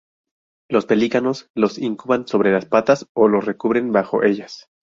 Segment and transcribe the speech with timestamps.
[0.67, 4.67] Los pelícanos los incuban sobre la patas o los recubren bajo ellas.